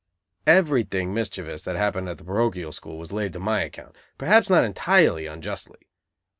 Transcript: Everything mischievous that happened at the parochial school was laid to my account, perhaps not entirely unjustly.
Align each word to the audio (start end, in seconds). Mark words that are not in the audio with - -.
Everything 0.47 1.13
mischievous 1.13 1.61
that 1.61 1.75
happened 1.75 2.09
at 2.09 2.17
the 2.17 2.23
parochial 2.23 2.71
school 2.71 2.97
was 2.97 3.11
laid 3.11 3.33
to 3.33 3.39
my 3.39 3.61
account, 3.61 3.95
perhaps 4.17 4.49
not 4.49 4.63
entirely 4.63 5.27
unjustly. 5.27 5.87